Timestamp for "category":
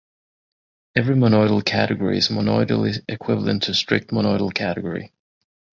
1.63-2.17, 4.51-5.11